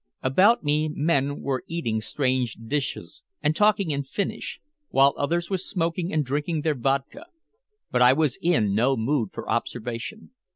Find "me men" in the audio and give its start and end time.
0.63-1.41